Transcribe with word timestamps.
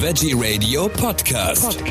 Veggie 0.00 0.32
Radio 0.36 0.88
Podcast. 0.88 1.82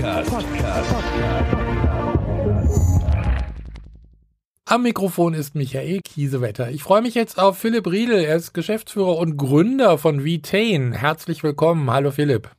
Am 4.63 4.83
Mikrofon 4.83 5.33
ist 5.33 5.55
Michael 5.55 5.99
Kiesewetter. 5.99 6.70
Ich 6.70 6.83
freue 6.83 7.01
mich 7.01 7.15
jetzt 7.15 7.38
auf 7.38 7.57
Philipp 7.57 7.85
Riedel. 7.85 8.23
Er 8.23 8.38
ist 8.38 8.54
Geschäftsführer 8.54 9.17
und 9.17 9.35
Gründer 9.35 9.97
von 9.97 10.23
Vitain. 10.23 10.93
Herzlich 10.93 11.43
willkommen. 11.43 11.91
Hallo 11.91 12.12
Philipp. 12.12 12.50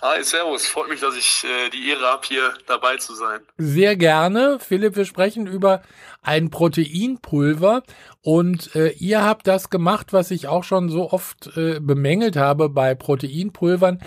Hi, 0.00 0.22
servus. 0.22 0.66
Freut 0.66 0.88
mich, 0.88 1.00
dass 1.00 1.16
ich 1.16 1.44
äh, 1.44 1.70
die 1.70 1.90
Ehre 1.90 2.04
habe, 2.04 2.22
hier 2.24 2.54
dabei 2.66 2.96
zu 2.96 3.14
sein. 3.14 3.40
Sehr 3.58 3.96
gerne. 3.96 4.58
Philipp, 4.60 4.94
wir 4.94 5.04
sprechen 5.04 5.48
über 5.48 5.82
ein 6.22 6.50
Proteinpulver 6.50 7.82
und 8.22 8.76
äh, 8.76 8.90
ihr 8.90 9.24
habt 9.24 9.48
das 9.48 9.70
gemacht, 9.70 10.12
was 10.12 10.30
ich 10.30 10.46
auch 10.46 10.62
schon 10.62 10.88
so 10.88 11.10
oft 11.10 11.50
äh, 11.56 11.80
bemängelt 11.80 12.36
habe 12.36 12.68
bei 12.68 12.94
Proteinpulvern. 12.94 14.00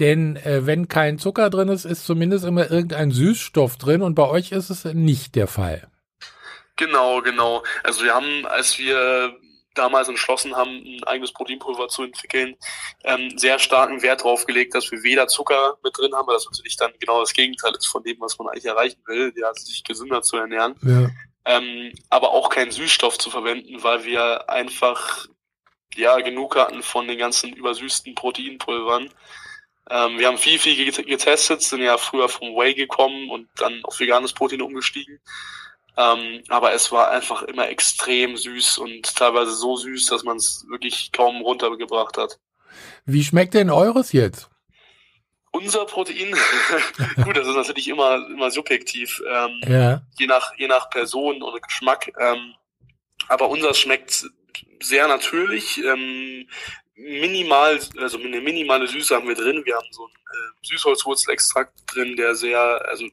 Denn 0.00 0.36
äh, 0.36 0.66
wenn 0.66 0.88
kein 0.88 1.18
Zucker 1.18 1.50
drin 1.50 1.68
ist, 1.68 1.84
ist 1.84 2.06
zumindest 2.06 2.44
immer 2.44 2.70
irgendein 2.70 3.10
Süßstoff 3.10 3.76
drin 3.76 4.02
und 4.02 4.14
bei 4.14 4.28
euch 4.28 4.52
ist 4.52 4.70
es 4.70 4.84
nicht 4.84 5.34
der 5.34 5.48
Fall. 5.48 5.90
Genau, 6.76 7.20
genau. 7.22 7.64
Also 7.82 8.04
wir 8.04 8.14
haben, 8.14 8.46
als 8.46 8.78
wir 8.78 9.36
damals 9.74 10.08
entschlossen 10.08 10.56
haben, 10.56 10.70
ein 10.70 11.04
eigenes 11.04 11.32
Proteinpulver 11.32 11.88
zu 11.88 12.02
entwickeln, 12.02 12.56
ähm, 13.04 13.36
sehr 13.36 13.58
starken 13.58 14.02
Wert 14.02 14.20
darauf 14.20 14.44
gelegt, 14.44 14.74
dass 14.74 14.90
wir 14.90 15.02
weder 15.02 15.28
Zucker 15.28 15.78
mit 15.82 15.96
drin 15.96 16.14
haben, 16.14 16.26
weil 16.26 16.34
das 16.34 16.46
natürlich 16.46 16.76
dann 16.76 16.92
genau 16.98 17.20
das 17.20 17.32
Gegenteil 17.32 17.72
ist 17.76 17.86
von 17.86 18.02
dem, 18.02 18.20
was 18.20 18.38
man 18.38 18.48
eigentlich 18.48 18.66
erreichen 18.66 19.00
will, 19.06 19.32
ja, 19.36 19.52
sich 19.54 19.84
gesünder 19.84 20.22
zu 20.22 20.36
ernähren. 20.36 20.74
Ja. 20.82 21.10
Ähm, 21.44 21.92
aber 22.10 22.32
auch 22.32 22.50
keinen 22.50 22.70
Süßstoff 22.70 23.18
zu 23.18 23.30
verwenden, 23.30 23.82
weil 23.82 24.04
wir 24.04 24.50
einfach 24.50 25.26
ja 25.94 26.18
genug 26.20 26.56
hatten 26.56 26.82
von 26.82 27.08
den 27.08 27.18
ganzen 27.18 27.52
übersüßten 27.52 28.14
Proteinpulvern. 28.14 29.10
Ähm, 29.90 30.18
wir 30.18 30.26
haben 30.26 30.38
viel, 30.38 30.58
viel 30.58 30.92
getestet, 30.92 31.62
sind 31.62 31.82
ja 31.82 31.96
früher 31.96 32.28
vom 32.28 32.48
Whey 32.54 32.74
gekommen 32.74 33.30
und 33.30 33.48
dann 33.56 33.80
auf 33.84 33.98
veganes 34.00 34.32
Protein 34.32 34.62
umgestiegen. 34.62 35.20
Ähm, 35.96 36.42
aber 36.48 36.72
es 36.74 36.92
war 36.92 37.10
einfach 37.10 37.42
immer 37.42 37.68
extrem 37.68 38.36
süß 38.36 38.78
und 38.78 39.16
teilweise 39.16 39.52
so 39.52 39.76
süß, 39.76 40.06
dass 40.06 40.22
man 40.22 40.36
es 40.36 40.64
wirklich 40.68 41.10
kaum 41.12 41.42
runtergebracht 41.42 42.18
hat. 42.18 42.38
Wie 43.04 43.24
schmeckt 43.24 43.54
denn 43.54 43.70
eures 43.70 44.12
jetzt? 44.12 44.48
Unser 45.50 45.86
Protein, 45.86 46.36
gut, 47.24 47.36
das 47.36 47.48
ist 47.48 47.56
natürlich 47.56 47.88
immer, 47.88 48.26
immer 48.28 48.50
subjektiv, 48.50 49.20
ähm, 49.28 49.60
ja. 49.66 50.02
je, 50.18 50.26
nach, 50.26 50.52
je 50.56 50.68
nach 50.68 50.90
Person 50.90 51.42
und 51.42 51.62
Geschmack. 51.62 52.12
Ähm, 52.20 52.54
aber 53.28 53.48
unser 53.48 53.74
schmeckt 53.74 54.26
sehr 54.80 55.08
natürlich. 55.08 55.82
Ähm, 55.84 56.48
minimal, 56.98 57.78
also 57.98 58.18
eine 58.18 58.40
minimale 58.40 58.86
Süße 58.86 59.14
haben 59.14 59.28
wir 59.28 59.34
drin. 59.34 59.62
Wir 59.64 59.76
haben 59.76 59.86
so 59.90 60.04
einen 60.04 60.14
äh, 60.14 60.66
Süßholzwurzelextrakt 60.66 61.72
drin, 61.86 62.16
der 62.16 62.34
sehr, 62.34 62.60
also 62.88 63.06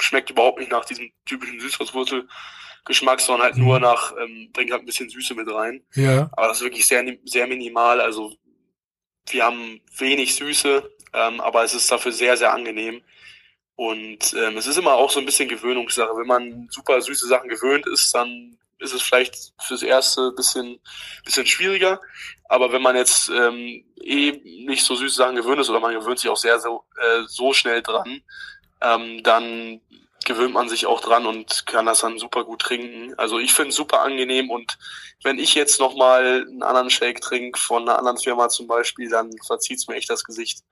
schmeckt 0.00 0.30
überhaupt 0.30 0.58
nicht 0.58 0.70
nach 0.70 0.84
diesem 0.84 1.12
typischen 1.26 1.60
Süßholzwurzel-Geschmack, 1.60 3.20
sondern 3.20 3.46
halt 3.46 3.56
nur 3.56 3.76
mhm. 3.76 3.82
nach, 3.82 4.14
ähm, 4.18 4.50
bringt 4.52 4.70
halt 4.70 4.82
ein 4.82 4.86
bisschen 4.86 5.10
Süße 5.10 5.34
mit 5.34 5.52
rein. 5.52 5.82
Ja. 5.94 6.30
Aber 6.32 6.48
das 6.48 6.58
ist 6.58 6.64
wirklich 6.64 6.86
sehr, 6.86 7.04
sehr 7.24 7.46
minimal. 7.46 8.00
Also 8.00 8.36
wir 9.28 9.44
haben 9.44 9.80
wenig 9.98 10.34
Süße, 10.36 10.90
ähm, 11.12 11.40
aber 11.40 11.64
es 11.64 11.74
ist 11.74 11.90
dafür 11.90 12.12
sehr, 12.12 12.36
sehr 12.36 12.52
angenehm. 12.52 13.02
Und 13.76 14.34
ähm, 14.34 14.56
es 14.56 14.68
ist 14.68 14.78
immer 14.78 14.94
auch 14.94 15.10
so 15.10 15.18
ein 15.18 15.26
bisschen 15.26 15.48
Gewöhnungssache. 15.48 16.16
Wenn 16.16 16.28
man 16.28 16.68
super 16.70 17.00
süße 17.00 17.26
Sachen 17.26 17.48
gewöhnt 17.48 17.86
ist, 17.88 18.14
dann 18.14 18.56
ist 18.84 18.94
es 18.94 19.02
vielleicht 19.02 19.52
fürs 19.58 19.82
erste 19.82 20.32
bisschen 20.32 20.78
bisschen 21.24 21.46
schwieriger. 21.46 22.00
Aber 22.48 22.72
wenn 22.72 22.82
man 22.82 22.96
jetzt 22.96 23.30
ähm, 23.30 23.84
eh 24.02 24.32
nicht 24.66 24.84
so 24.84 24.94
süße 24.94 25.16
Sachen 25.16 25.36
gewöhnt 25.36 25.60
ist 25.60 25.70
oder 25.70 25.80
man 25.80 25.94
gewöhnt 25.94 26.18
sich 26.18 26.30
auch 26.30 26.36
sehr 26.36 26.58
so 26.60 26.84
äh, 27.00 27.22
so 27.26 27.52
schnell 27.52 27.82
dran, 27.82 28.22
ähm, 28.80 29.22
dann 29.22 29.80
gewöhnt 30.24 30.54
man 30.54 30.68
sich 30.68 30.86
auch 30.86 31.00
dran 31.00 31.26
und 31.26 31.66
kann 31.66 31.86
das 31.86 32.00
dann 32.00 32.18
super 32.18 32.44
gut 32.44 32.60
trinken. 32.60 33.14
Also 33.16 33.38
ich 33.38 33.52
finde 33.52 33.70
es 33.70 33.76
super 33.76 34.02
angenehm 34.02 34.50
und 34.50 34.78
wenn 35.22 35.38
ich 35.38 35.54
jetzt 35.54 35.80
nochmal 35.80 36.44
einen 36.46 36.62
anderen 36.62 36.90
Shake 36.90 37.20
trinke 37.20 37.58
von 37.58 37.82
einer 37.82 37.98
anderen 37.98 38.18
Firma 38.18 38.48
zum 38.48 38.66
Beispiel, 38.66 39.08
dann 39.08 39.30
verzieht 39.46 39.78
es 39.78 39.88
mir 39.88 39.96
echt 39.96 40.10
das 40.10 40.24
Gesicht, 40.24 40.62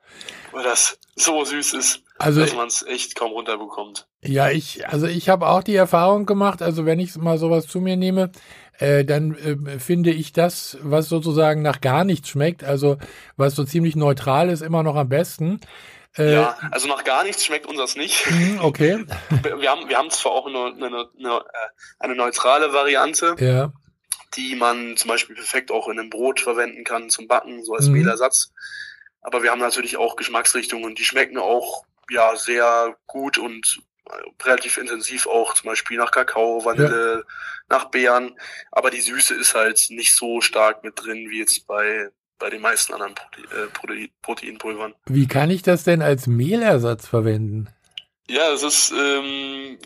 weil 0.52 0.62
das 0.62 0.98
so 1.16 1.44
süß 1.44 1.74
ist, 1.74 2.02
also, 2.18 2.41
dass 2.41 2.54
man 2.54 2.68
es 2.68 2.82
echt 2.82 3.14
kaum 3.14 3.32
runterbekommt. 3.32 4.06
Ja, 4.22 4.50
ich, 4.50 4.86
also 4.88 5.06
ich 5.06 5.28
habe 5.28 5.48
auch 5.48 5.62
die 5.62 5.74
Erfahrung 5.76 6.26
gemacht, 6.26 6.62
also 6.62 6.84
wenn 6.86 7.00
ich 7.00 7.16
mal 7.16 7.38
sowas 7.38 7.66
zu 7.66 7.80
mir 7.80 7.96
nehme, 7.96 8.30
äh, 8.78 9.04
dann 9.04 9.34
äh, 9.34 9.78
finde 9.78 10.10
ich 10.10 10.32
das, 10.32 10.78
was 10.82 11.08
sozusagen 11.08 11.62
nach 11.62 11.80
gar 11.80 12.04
nichts 12.04 12.28
schmeckt, 12.28 12.64
also 12.64 12.98
was 13.36 13.54
so 13.54 13.64
ziemlich 13.64 13.96
neutral 13.96 14.48
ist, 14.48 14.60
immer 14.60 14.82
noch 14.82 14.96
am 14.96 15.08
besten. 15.08 15.60
Äh, 16.16 16.34
ja, 16.34 16.58
also 16.70 16.88
nach 16.88 17.04
gar 17.04 17.24
nichts 17.24 17.44
schmeckt 17.44 17.66
unseres 17.66 17.96
nicht. 17.96 18.26
Mhm, 18.30 18.60
okay. 18.62 19.04
Wir 19.58 19.70
haben, 19.70 19.88
wir 19.88 19.96
haben 19.96 20.10
zwar 20.10 20.32
auch 20.32 20.46
eine, 20.46 20.66
eine, 20.66 21.08
eine, 21.18 21.36
äh, 21.38 21.68
eine 21.98 22.14
neutrale 22.14 22.72
Variante, 22.72 23.36
ja. 23.38 23.72
die 24.36 24.54
man 24.56 24.96
zum 24.96 25.08
Beispiel 25.08 25.36
perfekt 25.36 25.70
auch 25.70 25.88
in 25.88 25.98
einem 25.98 26.10
Brot 26.10 26.40
verwenden 26.40 26.84
kann 26.84 27.10
zum 27.10 27.28
Backen, 27.28 27.64
so 27.64 27.74
als 27.74 27.86
mhm. 27.86 27.94
Mehlersatz. 27.94 28.52
Aber 29.20 29.42
wir 29.42 29.50
haben 29.50 29.60
natürlich 29.60 29.96
auch 29.96 30.16
Geschmacksrichtungen, 30.16 30.94
die 30.94 31.04
schmecken 31.04 31.38
auch 31.38 31.84
ja 32.10 32.36
sehr 32.36 32.96
gut 33.06 33.38
und 33.38 33.82
äh, 34.10 34.44
relativ 34.44 34.78
intensiv 34.78 35.26
auch, 35.26 35.54
zum 35.54 35.68
Beispiel 35.68 35.98
nach 35.98 36.10
Kakao, 36.10 36.64
Vanille, 36.64 37.24
ja. 37.26 37.34
nach 37.68 37.86
Beeren. 37.86 38.38
Aber 38.70 38.90
die 38.90 39.00
Süße 39.00 39.34
ist 39.34 39.54
halt 39.54 39.86
nicht 39.90 40.14
so 40.14 40.40
stark 40.40 40.84
mit 40.84 40.94
drin 40.96 41.30
wie 41.30 41.38
jetzt 41.38 41.66
bei 41.66 42.10
bei 42.42 42.50
den 42.50 42.60
meisten 42.60 42.92
anderen 42.92 43.14
äh, 43.36 43.69
Protein, 43.72 44.10
Proteinpulvern. 44.20 44.94
Wie 45.06 45.28
kann 45.28 45.50
ich 45.50 45.62
das 45.62 45.84
denn 45.84 46.03
als 46.03 46.26
Mehlersatz 46.26 47.06
verwenden? 47.06 47.69
Ja, 48.28 48.50
das 48.50 48.64
ist 48.64 48.92
ähm, 48.92 49.78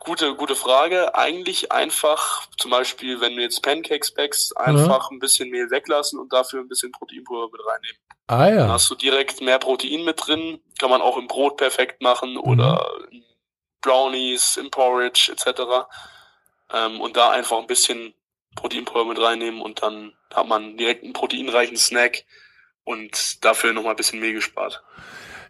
gute 0.00 0.34
gute 0.34 0.56
Frage. 0.56 1.14
Eigentlich 1.14 1.70
einfach, 1.70 2.48
zum 2.58 2.72
Beispiel, 2.72 3.20
wenn 3.20 3.36
du 3.36 3.42
jetzt 3.42 3.62
Pancakes 3.62 4.12
backst, 4.12 4.56
einfach 4.56 5.10
mhm. 5.10 5.16
ein 5.16 5.20
bisschen 5.20 5.50
Mehl 5.50 5.70
weglassen 5.70 6.18
und 6.18 6.32
dafür 6.32 6.60
ein 6.60 6.68
bisschen 6.68 6.90
Proteinpulver 6.90 7.48
mit 7.52 7.60
reinnehmen. 7.64 7.98
Ah 8.26 8.48
ja. 8.48 8.56
Dann 8.56 8.72
hast 8.72 8.90
du 8.90 8.96
direkt 8.96 9.40
mehr 9.40 9.60
Protein 9.60 10.04
mit 10.04 10.26
drin. 10.26 10.60
Kann 10.80 10.90
man 10.90 11.02
auch 11.02 11.16
im 11.16 11.28
Brot 11.28 11.58
perfekt 11.58 12.02
machen 12.02 12.32
mhm. 12.32 12.40
oder 12.40 12.84
in 13.12 13.22
Brownies, 13.82 14.56
im 14.56 14.70
Porridge 14.70 15.30
etc. 15.32 15.86
Ähm, 16.72 17.00
und 17.00 17.16
da 17.16 17.30
einfach 17.30 17.58
ein 17.58 17.68
bisschen 17.68 18.14
Proteinpulver 18.54 19.08
mit 19.08 19.20
reinnehmen 19.20 19.60
und 19.60 19.82
dann 19.82 20.12
hat 20.34 20.46
man 20.46 20.76
direkt 20.76 21.04
einen 21.04 21.12
proteinreichen 21.12 21.76
Snack 21.76 22.24
und 22.84 23.44
dafür 23.44 23.72
nochmal 23.72 23.92
ein 23.92 23.96
bisschen 23.96 24.20
Mehl 24.20 24.34
gespart. 24.34 24.82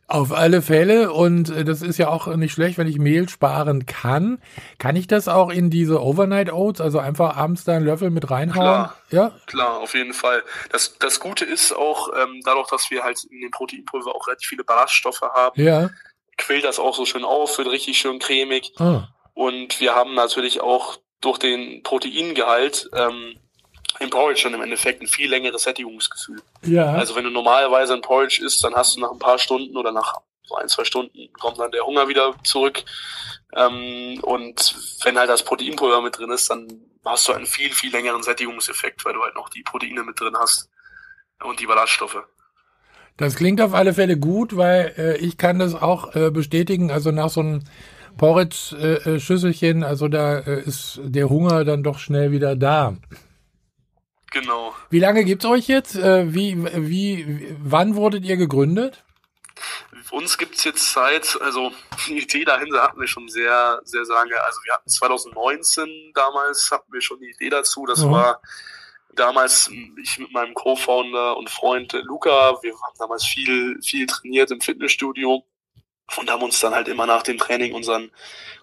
Auf 0.07 0.33
alle 0.33 0.61
Fälle 0.61 1.13
und 1.13 1.51
äh, 1.51 1.65
das 1.65 1.83
ist 1.83 1.97
ja 1.97 2.09
auch 2.09 2.27
nicht 2.35 2.53
schlecht, 2.53 2.79
wenn 2.79 2.89
ich 2.89 2.99
Mehl 2.99 3.29
sparen 3.29 3.87
kann. 3.87 4.43
Kann 4.79 4.97
ich 4.97 5.07
das 5.07 5.29
auch 5.29 5.51
in 5.51 5.71
diese 5.71 6.03
Overnight 6.03 6.53
Oats, 6.53 6.81
also 6.81 6.99
einfach 6.99 7.37
abends 7.37 7.63
da 7.63 7.77
einen 7.77 7.87
Löffel 7.87 8.11
mit 8.11 8.29
reinhauen? 8.29 8.65
Klar, 8.65 8.97
ja? 9.11 9.33
klar, 9.47 9.79
auf 9.79 9.95
jeden 9.95 10.13
Fall. 10.13 10.43
Das, 10.71 10.99
das 10.99 11.21
Gute 11.21 11.45
ist 11.45 11.73
auch, 11.73 12.09
ähm, 12.21 12.41
dadurch, 12.45 12.69
dass 12.71 12.91
wir 12.91 13.05
halt 13.05 13.23
in 13.31 13.41
dem 13.41 13.53
Proteinpulver 13.53 14.13
auch 14.13 14.27
relativ 14.27 14.49
viele 14.49 14.65
Ballaststoffe 14.65 15.23
haben, 15.23 15.63
ja. 15.63 15.91
quillt 16.37 16.65
das 16.65 16.81
auch 16.81 16.97
so 16.97 17.07
schön 17.07 17.25
auf, 17.25 17.57
wird 17.57 17.71
richtig 17.71 17.99
schön 17.99 18.19
cremig. 18.19 18.73
Ah. 18.79 19.11
Und 19.35 19.81
wir 19.81 19.95
haben 19.95 20.15
natürlich 20.15 20.61
auch 20.61 20.99
durch 21.21 21.39
den 21.39 21.83
Proteingehalt 21.83 22.89
ähm, 22.95 23.37
im 23.99 24.11
Porridge 24.11 24.43
dann 24.45 24.55
im 24.55 24.63
Endeffekt 24.63 25.03
ein 25.03 25.09
viel 25.09 25.29
längeres 25.29 25.63
Sättigungsgefühl. 25.63 26.43
Ja. 26.63 26.93
Also 26.93 27.17
wenn 27.17 27.25
du 27.25 27.31
normalerweise 27.31 27.95
ein 27.95 28.01
Porridge 28.01 28.43
isst, 28.45 28.65
dann 28.65 28.75
hast 28.75 28.97
du 28.97 29.01
nach 29.01 29.11
ein 29.11 29.19
paar 29.19 29.39
Stunden 29.39 29.77
oder 29.77 29.93
nach 29.93 30.21
so 30.45 30.57
ein, 30.57 30.69
zwei 30.69 30.85
Stunden 30.85 31.33
kommt 31.35 31.59
dann 31.59 31.71
der 31.71 31.85
Hunger 31.85 32.09
wieder 32.09 32.35
zurück. 32.45 32.83
Ähm, 33.55 34.19
und 34.23 34.75
wenn 35.05 35.19
halt 35.19 35.29
das 35.29 35.45
Proteinpulver 35.45 36.03
mit 36.03 36.19
drin 36.19 36.31
ist, 36.31 36.51
dann 36.51 36.69
hast 37.05 37.29
du 37.29 37.33
einen 37.33 37.47
viel, 37.47 37.71
viel 37.71 37.93
längeren 37.93 38.23
Sättigungseffekt, 38.23 39.05
weil 39.05 39.15
du 39.15 39.23
halt 39.23 39.35
noch 39.35 39.49
die 39.49 39.63
Proteine 39.63 40.03
mit 40.03 40.21
drin 40.21 40.37
hast 40.39 40.69
und 41.43 41.61
die 41.61 41.67
Ballaststoffe. 41.67 42.23
Das 43.17 43.37
klingt 43.37 43.61
auf 43.61 43.75
alle 43.75 43.93
Fälle 43.93 44.17
gut, 44.17 44.57
weil 44.57 44.95
äh, 44.97 45.17
ich 45.19 45.37
kann 45.37 45.59
das 45.59 45.75
auch 45.75 46.15
äh, 46.15 46.31
bestätigen. 46.31 46.91
Also 46.91 47.11
nach 47.11 47.29
so 47.29 47.41
einem 47.41 47.65
Porridge-Schüsselchen, 48.17 49.83
also 49.85 50.09
da 50.09 50.39
äh, 50.39 50.63
ist 50.63 51.01
der 51.03 51.29
Hunger 51.29 51.65
dann 51.65 51.83
doch 51.83 51.99
schnell 51.99 52.33
wieder 52.33 52.57
da. 52.57 52.97
Genau. 54.31 54.75
Wie 54.91 55.01
lange 55.01 55.25
gibt's 55.25 55.45
euch 55.45 55.67
jetzt? 55.67 55.97
Äh, 55.97 56.33
wie, 56.33 56.57
wie, 56.89 57.57
wann 57.61 57.97
wurdet 57.97 58.25
ihr 58.25 58.37
gegründet? 58.37 59.05
Uns 60.11 60.39
gibt's 60.39 60.65
jetzt 60.65 60.93
seit, 60.93 61.39
also 61.41 61.73
die 62.07 62.19
Idee 62.19 62.45
dahinter 62.45 62.83
hatten 62.83 63.01
wir 63.01 63.07
schon 63.07 63.29
sehr, 63.29 63.81
sehr 63.85 64.05
lange. 64.05 64.41
Also 64.43 64.61
wir 64.65 64.75
hatten 64.75 64.89
2019 64.89 66.13
damals, 66.15 66.71
hatten 66.71 66.93
wir 66.93 67.01
schon 67.01 67.21
die 67.21 67.31
Idee 67.31 67.51
dazu. 67.51 67.87
Das 67.87 68.05
mhm. 68.05 68.13
war 68.13 68.41
damals 69.15 69.71
ich 70.01 70.19
mit 70.19 70.33
meinem 70.33 70.55
Co-Founder 70.55 71.37
und 71.37 71.51
Freund 71.51 71.93
Luca. 72.05 72.61
Wir 72.63 72.73
haben 72.73 72.95
damals 72.99 73.25
viel, 73.25 73.81
viel 73.83 74.07
trainiert 74.07 74.51
im 74.51 74.61
Fitnessstudio 74.61 75.45
und 76.17 76.31
haben 76.31 76.43
uns 76.43 76.61
dann 76.61 76.75
halt 76.75 76.89
immer 76.89 77.07
nach 77.07 77.23
dem 77.23 77.39
Training 77.39 77.75
unseren 77.75 78.11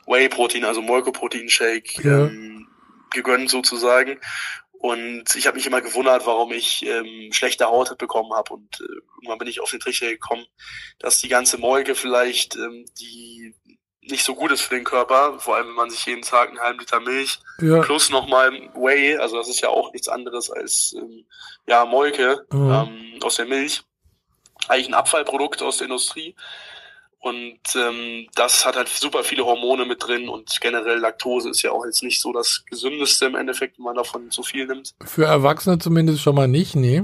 Whey-Protein, 0.05 0.65
also 0.65 0.81
Molko-Protein-Shake 0.81 2.03
ja. 2.03 2.25
ähm, 2.25 2.67
gegönnt 3.11 3.49
sozusagen. 3.49 4.19
Und 4.79 5.35
ich 5.35 5.47
habe 5.47 5.57
mich 5.57 5.65
immer 5.65 5.81
gewundert, 5.81 6.27
warum 6.27 6.51
ich 6.51 6.85
ähm, 6.85 7.31
schlechte 7.31 7.65
Haut 7.65 7.97
bekommen 7.97 8.33
habe. 8.33 8.53
Und 8.53 8.79
äh, 8.79 9.01
irgendwann 9.15 9.39
bin 9.39 9.47
ich 9.47 9.59
auf 9.59 9.71
den 9.71 9.79
Trichter 9.79 10.07
gekommen, 10.07 10.45
dass 10.99 11.19
die 11.19 11.29
ganze 11.29 11.57
Molke 11.57 11.95
vielleicht 11.95 12.55
ähm, 12.55 12.85
die 12.99 13.55
nicht 14.09 14.23
so 14.23 14.35
gut 14.35 14.51
ist 14.51 14.61
für 14.61 14.75
den 14.75 14.83
Körper, 14.83 15.39
vor 15.39 15.55
allem 15.55 15.67
wenn 15.67 15.75
man 15.75 15.89
sich 15.89 16.05
jeden 16.05 16.21
Tag 16.21 16.49
einen 16.49 16.59
halben 16.59 16.79
Liter 16.79 16.99
Milch 16.99 17.39
ja. 17.59 17.81
plus 17.81 18.09
nochmal 18.09 18.51
Whey, 18.73 19.17
also 19.17 19.38
das 19.38 19.49
ist 19.49 19.61
ja 19.61 19.69
auch 19.69 19.91
nichts 19.91 20.07
anderes 20.07 20.49
als 20.49 20.95
ähm, 20.97 21.25
ja 21.67 21.85
Molke 21.85 22.45
mhm. 22.51 22.71
ähm, 22.71 23.19
aus 23.21 23.35
der 23.35 23.45
Milch, 23.45 23.83
eigentlich 24.67 24.88
ein 24.88 24.94
Abfallprodukt 24.94 25.61
aus 25.61 25.77
der 25.77 25.85
Industrie. 25.85 26.35
Und 27.19 27.59
ähm, 27.75 28.27
das 28.35 28.65
hat 28.65 28.75
halt 28.75 28.87
super 28.87 29.23
viele 29.23 29.45
Hormone 29.45 29.85
mit 29.85 30.05
drin 30.05 30.29
und 30.29 30.61
generell 30.61 30.99
Laktose 30.99 31.49
ist 31.49 31.63
ja 31.63 31.71
auch 31.71 31.83
jetzt 31.83 32.03
nicht 32.03 32.21
so 32.21 32.31
das 32.31 32.63
Gesündeste 32.69 33.25
im 33.25 33.35
Endeffekt, 33.35 33.77
wenn 33.77 33.85
man 33.85 33.95
davon 33.95 34.29
zu 34.29 34.43
viel 34.43 34.67
nimmt. 34.67 34.93
Für 35.03 35.25
Erwachsene 35.25 35.79
zumindest 35.79 36.21
schon 36.21 36.35
mal 36.35 36.47
nicht, 36.47 36.75
nee. 36.75 37.03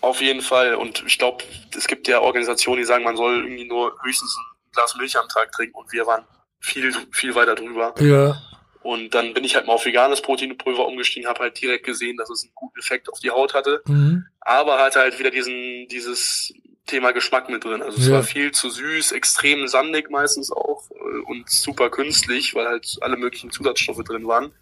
Auf 0.00 0.22
jeden 0.22 0.40
Fall. 0.40 0.74
Und 0.74 1.04
ich 1.06 1.18
glaube, 1.18 1.44
es 1.76 1.86
gibt 1.86 2.08
ja 2.08 2.20
Organisationen, 2.20 2.78
die 2.78 2.86
sagen, 2.86 3.04
man 3.04 3.16
soll 3.16 3.42
irgendwie 3.42 3.66
nur 3.66 3.94
höchstens 4.02 4.34
ein 4.38 4.72
Glas 4.72 4.96
Milch 4.96 5.18
am 5.18 5.28
Tag 5.28 5.52
trinken 5.52 5.76
und 5.76 5.92
wir 5.92 6.06
waren 6.06 6.24
viel, 6.60 6.92
viel 7.12 7.34
weiter 7.34 7.54
drüber. 7.54 7.94
Ja. 8.00 8.40
Und 8.82 9.14
dann 9.14 9.34
bin 9.34 9.44
ich 9.44 9.54
halt 9.56 9.66
mal 9.66 9.74
auf 9.74 9.84
veganes 9.84 10.22
Proteinpulver 10.22 10.86
umgestiegen, 10.86 11.28
habe 11.28 11.40
halt 11.40 11.60
direkt 11.60 11.84
gesehen, 11.84 12.16
dass 12.16 12.30
es 12.30 12.44
einen 12.44 12.52
guten 12.54 12.78
Effekt 12.78 13.12
auf 13.12 13.20
die 13.20 13.30
Haut 13.30 13.52
hatte. 13.52 13.82
Mhm. 13.86 14.24
Aber 14.40 14.78
hatte 14.78 15.00
halt 15.00 15.18
wieder 15.18 15.30
diesen, 15.30 15.86
dieses 15.88 16.54
Thema 16.90 17.12
Geschmack 17.12 17.48
mit 17.48 17.64
drin. 17.64 17.82
Also 17.82 17.98
es 17.98 18.08
ja. 18.08 18.14
war 18.14 18.22
viel 18.22 18.50
zu 18.52 18.68
süß, 18.68 19.12
extrem 19.12 19.68
sandig 19.68 20.10
meistens 20.10 20.50
auch 20.50 20.90
äh, 20.90 21.30
und 21.30 21.48
super 21.48 21.88
künstlich, 21.90 22.54
weil 22.54 22.66
halt 22.66 22.98
alle 23.00 23.16
möglichen 23.16 23.50
Zusatzstoffe 23.50 24.02
drin 24.04 24.26
waren. 24.26 24.52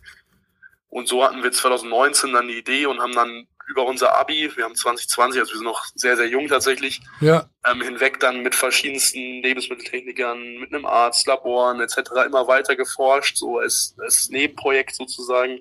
Und 0.91 1.09
so 1.09 1.25
hatten 1.25 1.43
wir 1.43 1.53
2019 1.53 2.33
dann 2.33 2.49
die 2.49 2.59
Idee 2.59 2.87
und 2.87 3.01
haben 3.01 3.15
dann 3.15 3.47
über 3.69 3.85
unser 3.85 4.19
Abi, 4.19 4.51
wir 4.57 4.65
haben 4.65 4.75
2020, 4.75 5.41
also 5.41 5.53
wir 5.53 5.59
sind 5.59 5.67
noch 5.67 5.85
sehr, 5.95 6.17
sehr 6.17 6.27
jung 6.27 6.49
tatsächlich, 6.49 7.03
ja. 7.21 7.49
ähm, 7.71 7.83
hinweg 7.83 8.19
dann 8.19 8.43
mit 8.43 8.55
verschiedensten 8.55 9.43
Lebensmitteltechnikern, 9.43 10.57
mit 10.59 10.73
einem 10.73 10.87
Arzt, 10.87 11.27
Laboren 11.27 11.81
etc. 11.81 11.99
immer 12.27 12.49
weiter 12.49 12.77
geforscht, 12.77 13.37
so 13.37 13.59
als, 13.59 13.95
als 13.99 14.31
Nebenprojekt 14.31 14.95
sozusagen. 14.95 15.61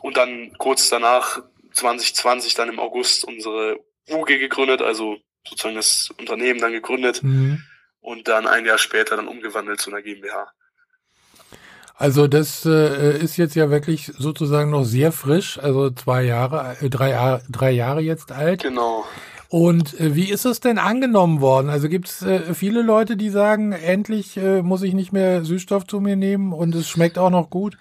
Und 0.00 0.16
dann 0.16 0.52
kurz 0.58 0.88
danach, 0.88 1.42
2020, 1.72 2.54
dann 2.54 2.68
im 2.68 2.78
August 2.78 3.24
unsere 3.24 3.80
UG 4.08 4.38
gegründet, 4.38 4.80
also 4.80 5.18
sozusagen 5.48 5.76
das 5.76 6.10
Unternehmen 6.18 6.60
dann 6.60 6.72
gegründet 6.72 7.22
mhm. 7.22 7.62
und 8.00 8.28
dann 8.28 8.46
ein 8.46 8.64
Jahr 8.64 8.78
später 8.78 9.16
dann 9.16 9.28
umgewandelt 9.28 9.80
zu 9.80 9.90
einer 9.90 10.02
GmbH. 10.02 10.52
Also 11.98 12.26
das 12.26 12.66
äh, 12.66 13.18
ist 13.18 13.38
jetzt 13.38 13.54
ja 13.54 13.70
wirklich 13.70 14.12
sozusagen 14.18 14.70
noch 14.70 14.84
sehr 14.84 15.12
frisch, 15.12 15.58
also 15.58 15.90
zwei 15.90 16.24
Jahre, 16.24 16.76
äh, 16.80 16.90
drei, 16.90 17.40
drei 17.48 17.70
Jahre 17.70 18.00
jetzt 18.00 18.32
alt. 18.32 18.62
Genau. 18.62 19.06
Und 19.48 19.98
äh, 19.98 20.14
wie 20.14 20.30
ist 20.30 20.44
es 20.44 20.60
denn 20.60 20.76
angenommen 20.76 21.40
worden? 21.40 21.70
Also 21.70 21.88
gibt 21.88 22.08
es 22.08 22.22
äh, 22.22 22.52
viele 22.52 22.82
Leute, 22.82 23.16
die 23.16 23.30
sagen, 23.30 23.72
endlich 23.72 24.36
äh, 24.36 24.60
muss 24.60 24.82
ich 24.82 24.92
nicht 24.92 25.12
mehr 25.12 25.44
Süßstoff 25.44 25.86
zu 25.86 26.00
mir 26.00 26.16
nehmen 26.16 26.52
und 26.52 26.74
es 26.74 26.88
schmeckt 26.88 27.16
auch 27.16 27.30
noch 27.30 27.48
gut? 27.48 27.78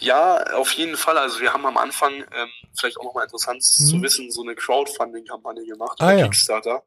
Ja, 0.00 0.42
auf 0.54 0.72
jeden 0.72 0.96
Fall. 0.96 1.18
Also 1.18 1.40
wir 1.40 1.52
haben 1.52 1.66
am 1.66 1.76
Anfang, 1.76 2.12
ähm, 2.12 2.48
vielleicht 2.78 2.98
auch 2.98 3.04
nochmal 3.04 3.24
interessant 3.24 3.58
mhm. 3.58 3.86
zu 3.86 4.02
wissen, 4.02 4.30
so 4.30 4.42
eine 4.42 4.54
Crowdfunding-Kampagne 4.54 5.64
gemacht 5.64 5.98
ah, 6.00 6.06
bei 6.06 6.18
ja. 6.18 6.24
Kickstarter, 6.24 6.82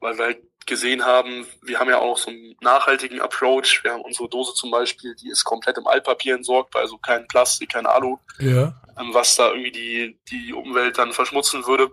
weil 0.00 0.18
wir 0.18 0.24
halt 0.26 0.42
gesehen 0.66 1.04
haben, 1.04 1.46
wir 1.62 1.78
haben 1.78 1.88
ja 1.88 1.98
auch 1.98 2.18
so 2.18 2.30
einen 2.30 2.56
nachhaltigen 2.60 3.20
Approach. 3.20 3.82
Wir 3.84 3.92
haben 3.92 4.02
unsere 4.02 4.28
Dose 4.28 4.52
zum 4.54 4.70
Beispiel, 4.70 5.14
die 5.14 5.28
ist 5.28 5.44
komplett 5.44 5.78
im 5.78 5.86
Altpapier 5.86 6.34
entsorgt, 6.34 6.74
also 6.76 6.98
kein 6.98 7.26
Plastik, 7.28 7.70
kein 7.70 7.86
Alu, 7.86 8.18
ja. 8.40 8.74
ähm, 8.98 9.14
was 9.14 9.36
da 9.36 9.50
irgendwie 9.50 9.70
die, 9.70 10.18
die 10.30 10.52
Umwelt 10.52 10.98
dann 10.98 11.12
verschmutzen 11.12 11.66
würde. 11.66 11.90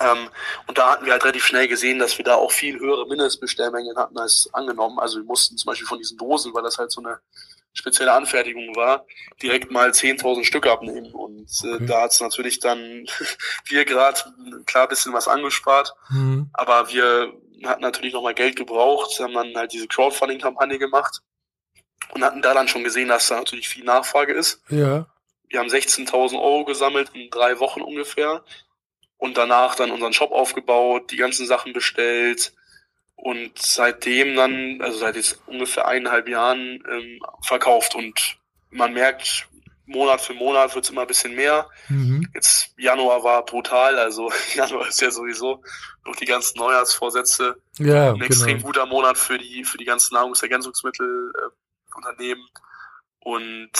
Ähm, 0.00 0.28
und 0.66 0.78
da 0.78 0.92
hatten 0.92 1.04
wir 1.04 1.12
halt 1.12 1.24
relativ 1.24 1.44
schnell 1.44 1.68
gesehen, 1.68 1.98
dass 1.98 2.18
wir 2.18 2.24
da 2.24 2.34
auch 2.34 2.52
viel 2.52 2.78
höhere 2.78 3.06
Mindestbestellmengen 3.06 3.96
hatten 3.96 4.18
als 4.18 4.48
angenommen. 4.52 4.98
Also 4.98 5.18
wir 5.18 5.24
mussten 5.24 5.56
zum 5.56 5.70
Beispiel 5.70 5.86
von 5.86 5.98
diesen 5.98 6.18
Dosen, 6.18 6.54
weil 6.54 6.62
das 6.62 6.78
halt 6.78 6.90
so 6.90 7.00
eine 7.00 7.18
spezielle 7.74 8.12
Anfertigung 8.12 8.76
war, 8.76 9.06
direkt 9.42 9.70
mal 9.70 9.90
10.000 9.90 10.44
Stück 10.44 10.66
abnehmen. 10.66 11.12
Und 11.12 11.48
äh, 11.64 11.74
okay. 11.74 11.86
da 11.86 12.02
hat's 12.02 12.20
natürlich 12.20 12.60
dann 12.60 13.06
vier 13.64 13.84
Grad 13.84 14.30
klar 14.66 14.88
bisschen 14.88 15.12
was 15.12 15.28
angespart. 15.28 15.94
Mhm. 16.10 16.50
Aber 16.52 16.90
wir 16.90 17.32
hatten 17.64 17.82
natürlich 17.82 18.12
nochmal 18.12 18.34
Geld 18.34 18.56
gebraucht, 18.56 19.18
haben 19.20 19.34
dann 19.34 19.54
halt 19.54 19.72
diese 19.72 19.86
Crowdfunding-Kampagne 19.86 20.78
gemacht 20.78 21.22
und 22.10 22.24
hatten 22.24 22.42
da 22.42 22.54
dann 22.54 22.68
schon 22.68 22.84
gesehen, 22.84 23.08
dass 23.08 23.28
da 23.28 23.36
natürlich 23.36 23.68
viel 23.68 23.84
Nachfrage 23.84 24.32
ist. 24.32 24.62
Ja. 24.68 25.06
Wir 25.48 25.60
haben 25.60 25.68
16.000 25.68 26.34
Euro 26.40 26.64
gesammelt 26.64 27.10
in 27.14 27.30
drei 27.30 27.58
Wochen 27.60 27.82
ungefähr 27.82 28.42
und 29.22 29.38
danach 29.38 29.76
dann 29.76 29.92
unseren 29.92 30.12
Shop 30.12 30.32
aufgebaut, 30.32 31.12
die 31.12 31.16
ganzen 31.16 31.46
Sachen 31.46 31.72
bestellt, 31.72 32.52
und 33.14 33.56
seitdem 33.56 34.34
dann, 34.34 34.82
also 34.82 34.98
seit 34.98 35.14
jetzt 35.14 35.40
ungefähr 35.46 35.86
eineinhalb 35.86 36.26
Jahren 36.26 36.82
ähm, 36.90 37.20
verkauft 37.46 37.94
und 37.94 38.38
man 38.70 38.92
merkt, 38.94 39.46
Monat 39.86 40.22
für 40.22 40.34
Monat 40.34 40.74
wird's 40.74 40.90
immer 40.90 41.02
ein 41.02 41.06
bisschen 41.06 41.36
mehr. 41.36 41.68
Mhm. 41.88 42.28
Jetzt 42.34 42.74
Januar 42.76 43.22
war 43.22 43.44
brutal, 43.44 43.96
also 43.96 44.32
Januar 44.56 44.88
ist 44.88 45.00
ja 45.00 45.12
sowieso 45.12 45.62
durch 46.02 46.16
die 46.16 46.26
ganzen 46.26 46.58
Neujahrsvorsätze 46.58 47.62
ja, 47.78 48.08
ein 48.08 48.14
genau. 48.14 48.26
extrem 48.26 48.60
guter 48.60 48.86
Monat 48.86 49.16
für 49.16 49.38
die 49.38 49.62
für 49.62 49.78
die 49.78 49.84
ganzen 49.84 50.14
Nahrungsergänzungsmittelunternehmen. 50.14 52.44
Äh, 52.44 52.58
und 53.24 53.70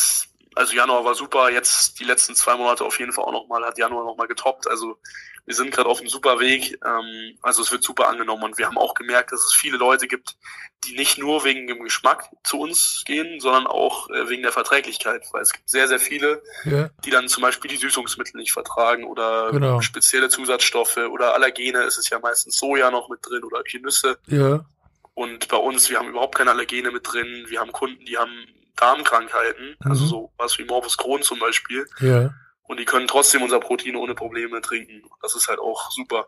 also 0.55 0.75
Januar 0.75 1.05
war 1.05 1.15
super, 1.15 1.51
jetzt 1.51 1.99
die 1.99 2.05
letzten 2.05 2.35
zwei 2.35 2.57
Monate 2.57 2.85
auf 2.85 2.99
jeden 2.99 3.13
Fall 3.13 3.25
auch 3.25 3.33
nochmal, 3.33 3.65
hat 3.65 3.79
Januar 3.79 4.05
nochmal 4.05 4.29
getoppt. 4.29 4.67
Also 4.69 4.99
wir 5.45 5.55
sind 5.55 5.73
gerade 5.73 5.89
auf 5.89 6.01
einem 6.01 6.09
super 6.09 6.39
Weg. 6.41 6.79
Ähm, 6.85 7.39
also 7.43 7.63
es 7.63 7.73
wird 7.73 7.83
super 7.83 8.09
angenommen 8.09 8.45
und 8.45 8.59
wir 8.59 8.67
haben 8.67 8.79
auch 8.79 8.95
gemerkt, 8.95 9.33
dass 9.33 9.45
es 9.45 9.53
viele 9.53 9.77
Leute 9.77 10.07
gibt, 10.07 10.37
die 10.85 10.95
nicht 10.95 11.19
nur 11.19 11.45
wegen 11.45 11.67
dem 11.67 11.83
Geschmack 11.83 12.29
zu 12.45 12.61
uns 12.61 13.03
gehen, 13.07 13.41
sondern 13.41 13.67
auch 13.67 14.09
äh, 14.11 14.29
wegen 14.29 14.43
der 14.43 14.53
Verträglichkeit, 14.53 15.27
weil 15.33 15.43
es 15.43 15.53
gibt 15.53 15.69
sehr, 15.69 15.89
sehr 15.89 16.01
viele, 16.01 16.43
ja. 16.65 16.91
die 17.05 17.11
dann 17.11 17.29
zum 17.29 17.43
Beispiel 17.43 17.71
die 17.71 17.77
Süßungsmittel 17.77 18.37
nicht 18.37 18.53
vertragen 18.53 19.05
oder 19.05 19.51
genau. 19.51 19.81
spezielle 19.81 20.29
Zusatzstoffe 20.29 20.97
oder 20.97 21.35
Allergene. 21.35 21.81
Es 21.83 21.99
ist 21.99 22.11
ja 22.11 22.19
meistens 22.19 22.57
Soja 22.57 22.91
noch 22.91 23.09
mit 23.09 23.21
drin 23.23 23.43
oder 23.45 23.63
Nüsse. 23.81 24.19
Ja. 24.27 24.65
Und 25.15 25.49
bei 25.49 25.57
uns, 25.57 25.91
wir 25.91 25.99
haben 25.99 26.09
überhaupt 26.09 26.37
keine 26.37 26.51
Allergene 26.51 26.91
mit 26.91 27.13
drin. 27.13 27.47
Wir 27.49 27.61
haben 27.61 27.73
Kunden, 27.73 28.05
die 28.05 28.17
haben 28.17 28.47
Darmkrankheiten, 28.83 29.77
also 29.81 29.85
mhm. 29.85 29.91
also 29.91 30.07
so 30.07 30.33
was 30.37 30.59
wie 30.59 30.65
Morbus 30.65 30.99
Crohn 30.99 31.23
zum 31.23 31.39
Beispiel. 31.39 31.87
Ja. 32.01 32.35
Und 32.65 32.81
die 32.81 32.85
können 32.85 33.07
trotzdem 33.07 33.43
unser 33.43 33.61
Protein 33.61 33.97
ohne 33.97 34.15
Probleme 34.15 34.61
trinken. 34.61 35.03
Das 35.21 35.37
ist 35.37 35.49
halt 35.49 35.59
auch 35.59 35.91
super. 35.91 36.27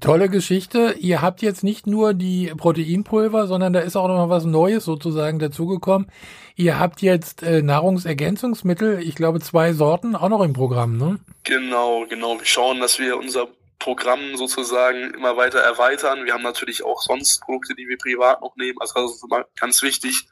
Tolle 0.00 0.28
Geschichte. 0.28 0.94
Ihr 0.98 1.20
habt 1.20 1.42
jetzt 1.42 1.62
nicht 1.62 1.86
nur 1.86 2.14
die 2.14 2.52
Proteinpulver, 2.56 3.46
sondern 3.46 3.72
da 3.72 3.80
ist 3.80 3.96
auch 3.96 4.08
noch 4.08 4.28
was 4.28 4.44
Neues 4.44 4.84
sozusagen 4.84 5.38
dazugekommen. 5.38 6.10
Ihr 6.56 6.78
habt 6.78 7.02
jetzt 7.02 7.42
äh, 7.42 7.60
Nahrungsergänzungsmittel, 7.62 9.00
ich 9.00 9.14
glaube 9.14 9.40
zwei 9.40 9.72
Sorten, 9.72 10.16
auch 10.16 10.28
noch 10.28 10.42
im 10.42 10.52
Programm, 10.52 10.96
ne? 10.96 11.18
Genau, 11.44 12.06
genau. 12.08 12.38
Wir 12.38 12.46
schauen, 12.46 12.80
dass 12.80 12.98
wir 12.98 13.18
unser 13.18 13.48
Programm 13.80 14.36
sozusagen 14.36 15.12
immer 15.14 15.36
weiter 15.36 15.58
erweitern. 15.58 16.24
Wir 16.24 16.34
haben 16.34 16.42
natürlich 16.42 16.84
auch 16.84 17.00
sonst 17.02 17.40
Produkte, 17.40 17.74
die 17.74 17.88
wir 17.88 17.98
privat 17.98 18.40
noch 18.42 18.54
nehmen. 18.54 18.78
Also 18.80 18.94
das 19.02 19.16
ist 19.16 19.24
immer 19.24 19.46
ganz 19.58 19.82
wichtig, 19.82 20.28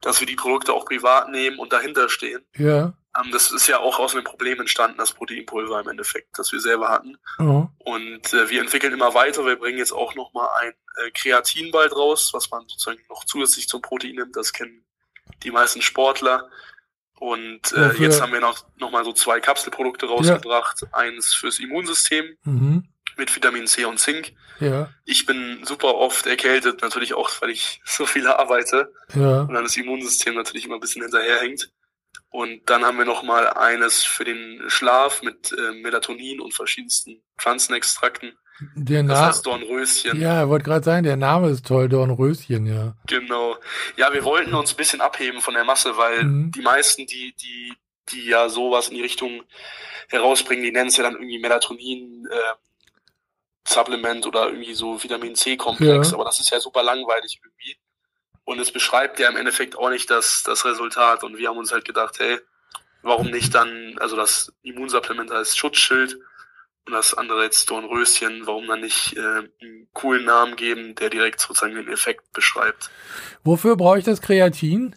dass 0.00 0.20
wir 0.20 0.26
die 0.26 0.36
Produkte 0.36 0.72
auch 0.72 0.86
privat 0.86 1.28
nehmen 1.28 1.58
und 1.58 1.72
dahinter 1.72 2.08
stehen. 2.08 2.42
Ja. 2.56 2.94
Ähm, 3.18 3.30
das 3.32 3.50
ist 3.50 3.66
ja 3.66 3.80
auch 3.80 3.98
aus 3.98 4.14
einem 4.14 4.24
Problem 4.24 4.60
entstanden, 4.60 4.98
das 4.98 5.12
Proteinpulver 5.12 5.80
im 5.80 5.88
Endeffekt, 5.88 6.38
das 6.38 6.52
wir 6.52 6.60
selber 6.60 6.88
hatten. 6.88 7.18
Mhm. 7.38 7.68
Und 7.80 8.32
äh, 8.32 8.48
wir 8.48 8.60
entwickeln 8.60 8.92
immer 8.94 9.14
weiter. 9.14 9.44
Wir 9.44 9.56
bringen 9.56 9.78
jetzt 9.78 9.92
auch 9.92 10.14
nochmal 10.14 10.48
ein 10.60 10.72
äh, 11.04 11.10
Kreatin 11.10 11.72
bald 11.72 11.94
raus, 11.94 12.30
was 12.32 12.50
man 12.50 12.62
sozusagen 12.68 13.00
noch 13.10 13.24
zusätzlich 13.24 13.68
zum 13.68 13.82
Protein 13.82 14.14
nimmt. 14.14 14.36
Das 14.36 14.52
kennen 14.52 14.84
die 15.42 15.50
meisten 15.50 15.82
Sportler. 15.82 16.48
Und 17.18 17.72
äh, 17.72 17.92
jetzt 17.98 18.20
haben 18.20 18.32
wir 18.32 18.40
noch, 18.40 18.64
noch 18.78 18.90
mal 18.90 19.04
so 19.04 19.12
zwei 19.12 19.40
Kapselprodukte 19.40 20.06
rausgebracht. 20.06 20.82
Ja. 20.82 20.88
Eins 20.92 21.34
fürs 21.34 21.60
Immunsystem 21.60 22.36
mhm. 22.42 22.88
Mit 23.22 23.34
Vitamin 23.34 23.66
C 23.66 23.84
und 23.84 23.98
Zink. 23.98 24.32
Ja. 24.58 24.90
Ich 25.04 25.26
bin 25.26 25.60
super 25.64 25.94
oft 25.94 26.26
erkältet, 26.26 26.82
natürlich 26.82 27.14
auch, 27.14 27.30
weil 27.40 27.50
ich 27.50 27.80
so 27.84 28.04
viel 28.04 28.26
arbeite. 28.26 28.92
Ja. 29.14 29.42
Und 29.42 29.54
dann 29.54 29.64
das 29.64 29.76
Immunsystem 29.76 30.34
natürlich 30.34 30.66
immer 30.66 30.74
ein 30.74 30.80
bisschen 30.80 31.02
hinterherhängt. 31.02 31.70
Und 32.30 32.68
dann 32.68 32.84
haben 32.84 32.98
wir 32.98 33.04
noch 33.04 33.22
mal 33.22 33.46
eines 33.48 34.04
für 34.04 34.24
den 34.24 34.62
Schlaf 34.68 35.22
mit 35.22 35.52
äh, 35.52 35.72
Melatonin 35.82 36.40
und 36.40 36.54
verschiedensten 36.54 37.22
Pflanzenextrakten. 37.38 38.32
Der 38.74 39.02
Name. 39.02 39.18
Das 39.18 39.28
heißt 39.28 39.46
Dornröschen. 39.46 40.20
Ja, 40.20 40.48
wollte 40.48 40.64
gerade 40.64 40.84
sagen, 40.84 41.04
der 41.04 41.16
Name 41.16 41.50
ist 41.50 41.66
toll, 41.66 41.88
Dornröschen, 41.88 42.66
ja. 42.66 42.96
Genau. 43.06 43.56
Ja, 43.96 44.12
wir 44.12 44.24
wollten 44.24 44.54
uns 44.54 44.72
ein 44.72 44.76
bisschen 44.76 45.00
abheben 45.00 45.40
von 45.40 45.54
der 45.54 45.64
Masse, 45.64 45.96
weil 45.96 46.24
mhm. 46.24 46.52
die 46.52 46.62
meisten, 46.62 47.06
die, 47.06 47.34
die, 47.34 47.74
die 48.10 48.26
ja 48.26 48.48
sowas 48.48 48.88
in 48.88 48.96
die 48.96 49.02
Richtung 49.02 49.42
herausbringen, 50.08 50.64
die 50.64 50.72
nennen 50.72 50.88
es 50.88 50.96
ja 50.96 51.02
dann 51.02 51.14
irgendwie 51.14 51.38
Melatonin, 51.38 52.26
äh, 52.30 52.54
Supplement 53.64 54.26
oder 54.26 54.48
irgendwie 54.48 54.74
so 54.74 55.02
Vitamin 55.02 55.34
C 55.34 55.56
Komplex, 55.56 56.10
ja. 56.10 56.14
aber 56.14 56.24
das 56.24 56.40
ist 56.40 56.50
ja 56.50 56.60
super 56.60 56.82
langweilig 56.82 57.40
irgendwie. 57.42 57.76
Und 58.44 58.58
es 58.58 58.72
beschreibt 58.72 59.18
ja 59.20 59.28
im 59.28 59.36
Endeffekt 59.36 59.76
auch 59.76 59.90
nicht 59.90 60.10
das, 60.10 60.42
das 60.44 60.64
Resultat. 60.64 61.22
Und 61.22 61.38
wir 61.38 61.48
haben 61.48 61.58
uns 61.58 61.72
halt 61.72 61.84
gedacht, 61.84 62.18
hey, 62.18 62.40
warum 63.02 63.30
nicht 63.30 63.54
dann, 63.54 63.96
also 63.98 64.16
das 64.16 64.52
Immunsupplement 64.62 65.30
als 65.30 65.56
Schutzschild 65.56 66.18
und 66.86 66.92
das 66.92 67.14
andere 67.14 67.44
jetzt 67.44 67.70
Dornröschen, 67.70 68.46
warum 68.46 68.66
dann 68.66 68.80
nicht 68.80 69.16
äh, 69.16 69.20
einen 69.20 69.88
coolen 69.92 70.24
Namen 70.24 70.56
geben, 70.56 70.96
der 70.96 71.10
direkt 71.10 71.40
sozusagen 71.40 71.76
den 71.76 71.88
Effekt 71.88 72.32
beschreibt. 72.32 72.90
Wofür 73.44 73.76
brauche 73.76 73.98
ich 73.98 74.04
das 74.04 74.20
Kreatin? 74.20 74.96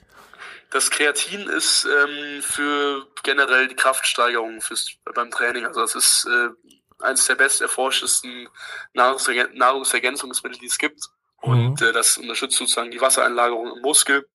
Das 0.71 0.89
Kreatin 0.89 1.47
ist 1.47 1.85
ähm, 1.85 2.41
für 2.41 3.07
generell 3.23 3.67
die 3.67 3.75
Kraftsteigerung 3.75 4.61
fürs, 4.61 4.97
beim 5.13 5.29
Training. 5.29 5.65
Also 5.65 5.81
das 5.81 5.93
ist 5.93 6.27
äh, 6.27 6.49
eines 6.99 7.25
der 7.25 7.35
best 7.35 7.61
erforschtesten 7.61 8.47
Nahrungsergän 8.93 9.55
Nahrungsergänzungsmittel, 9.55 10.59
die 10.59 10.67
es 10.67 10.77
gibt. 10.77 11.09
Und 11.37 11.81
mhm. 11.81 11.87
äh, 11.87 11.91
das 11.91 12.17
unterstützt 12.17 12.57
sozusagen 12.57 12.91
die 12.91 13.01
Wassereinlagerung 13.01 13.75
im 13.75 13.81
Muskel. 13.81 14.27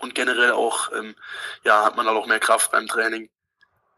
Und 0.00 0.14
generell 0.14 0.52
auch, 0.52 0.92
ähm, 0.92 1.14
ja, 1.64 1.84
hat 1.84 1.96
man 1.96 2.06
auch 2.06 2.26
mehr 2.26 2.40
Kraft 2.40 2.72
beim 2.72 2.86
Training. 2.86 3.30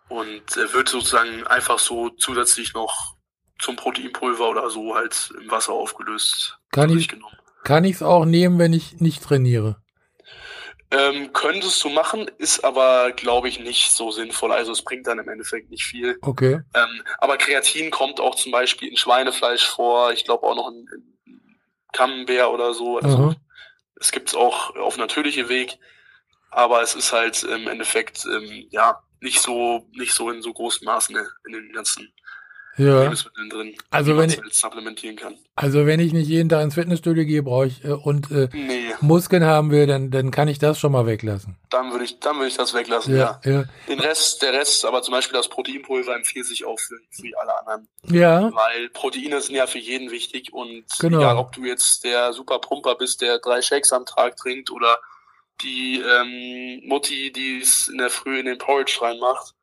Und 0.08 0.56
äh, 0.56 0.72
wird 0.72 0.88
sozusagen 0.88 1.46
einfach 1.46 1.78
so 1.78 2.10
zusätzlich 2.10 2.74
noch 2.74 3.16
zum 3.58 3.76
Proteinpulver 3.76 4.48
oder 4.48 4.70
so 4.70 4.94
halt 4.94 5.32
im 5.40 5.50
Wasser 5.50 5.72
aufgelöst. 5.72 6.58
Kann 6.70 6.90
ich 6.90 7.08
kann 7.64 7.84
ich 7.84 7.96
es 7.96 8.02
auch 8.02 8.24
nehmen, 8.24 8.58
wenn 8.58 8.72
ich 8.72 9.00
nicht 9.00 9.22
trainiere? 9.22 9.82
Ähm, 10.90 11.32
könntest 11.34 11.84
du 11.84 11.90
machen, 11.90 12.30
ist 12.38 12.64
aber, 12.64 13.12
glaube 13.12 13.48
ich, 13.48 13.60
nicht 13.60 13.90
so 13.90 14.10
sinnvoll. 14.10 14.52
Also 14.52 14.72
es 14.72 14.82
bringt 14.82 15.06
dann 15.06 15.18
im 15.18 15.28
Endeffekt 15.28 15.70
nicht 15.70 15.84
viel. 15.84 16.16
Okay. 16.22 16.60
Ähm, 16.74 17.02
aber 17.18 17.36
Kreatin 17.36 17.90
kommt 17.90 18.20
auch 18.20 18.34
zum 18.34 18.52
Beispiel 18.52 18.88
in 18.88 18.96
Schweinefleisch 18.96 19.66
vor. 19.66 20.12
Ich 20.12 20.24
glaube 20.24 20.46
auch 20.46 20.56
noch 20.56 20.70
in, 20.70 20.86
in 21.26 21.60
Camembert 21.92 22.48
oder 22.48 22.72
so. 22.72 22.98
Also 22.98 23.34
es 24.00 24.12
gibt 24.12 24.30
es 24.30 24.34
auch 24.34 24.74
auf 24.76 24.96
natürliche 24.96 25.48
Weg. 25.48 25.78
Aber 26.50 26.80
es 26.80 26.94
ist 26.94 27.12
halt 27.12 27.42
im 27.42 27.68
Endeffekt 27.68 28.24
ähm, 28.24 28.66
ja 28.70 29.02
nicht 29.20 29.40
so 29.40 29.86
nicht 29.92 30.14
so 30.14 30.30
in 30.30 30.40
so 30.42 30.52
großen 30.52 30.84
Maßen 30.84 31.16
in 31.46 31.52
den 31.52 31.72
ganzen 31.72 32.12
ja. 32.78 33.02
Lebensmitteln 33.02 33.50
drin, 33.50 33.76
also 33.90 34.16
wenn 34.16 34.30
ich, 34.30 34.40
supplementieren 34.50 35.16
kann. 35.16 35.36
Also 35.54 35.86
wenn 35.86 36.00
ich 36.00 36.12
nicht 36.12 36.28
jeden 36.28 36.48
Tag 36.48 36.62
ins 36.62 36.74
Fitnessstudio 36.74 37.24
gehe, 37.24 37.42
brauche 37.42 37.66
ich 37.66 37.84
äh, 37.84 37.92
und 37.92 38.30
äh, 38.30 38.48
nee. 38.52 38.94
Muskeln 39.00 39.44
haben 39.44 39.70
will, 39.70 39.86
dann 39.86 40.10
dann 40.10 40.30
kann 40.30 40.48
ich 40.48 40.58
das 40.58 40.78
schon 40.78 40.92
mal 40.92 41.06
weglassen. 41.06 41.56
Dann 41.70 41.90
würde 41.92 42.04
ich 42.04 42.20
dann 42.20 42.36
würde 42.36 42.48
ich 42.48 42.56
das 42.56 42.74
weglassen. 42.74 43.16
Ja, 43.16 43.40
ja. 43.44 43.50
ja. 43.50 43.64
Den 43.88 44.00
Rest 44.00 44.42
der 44.42 44.52
Rest, 44.52 44.84
aber 44.84 45.02
zum 45.02 45.12
Beispiel 45.12 45.36
das 45.36 45.48
Proteinpulver 45.48 46.14
empfiehlt 46.14 46.46
sich 46.46 46.64
auch 46.64 46.78
für, 46.78 46.98
für 47.10 47.40
alle 47.40 47.58
anderen. 47.58 47.88
Ja. 48.04 48.50
Weil 48.54 48.88
Proteine 48.90 49.40
sind 49.40 49.54
ja 49.54 49.66
für 49.66 49.78
jeden 49.78 50.10
wichtig 50.10 50.52
und 50.52 50.84
genau. 50.98 51.18
egal 51.18 51.36
ob 51.36 51.52
du 51.52 51.64
jetzt 51.64 52.04
der 52.04 52.32
super 52.32 52.58
Pumper 52.58 52.94
bist, 52.94 53.20
der 53.20 53.38
drei 53.38 53.60
Shakes 53.60 53.92
am 53.92 54.06
Tag 54.06 54.36
trinkt 54.36 54.70
oder 54.70 54.98
die 55.62 56.00
ähm, 56.00 56.88
Mutti, 56.88 57.32
die 57.32 57.60
es 57.60 57.88
in 57.88 57.98
der 57.98 58.10
Früh 58.10 58.38
in 58.38 58.46
den 58.46 58.58
Porridge 58.58 58.98
reinmacht. 59.00 59.54